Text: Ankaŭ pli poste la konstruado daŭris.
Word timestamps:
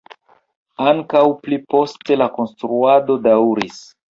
Ankaŭ 0.91 1.21
pli 1.43 1.61
poste 1.75 2.19
la 2.23 2.31
konstruado 2.39 3.21
daŭris. 3.29 3.79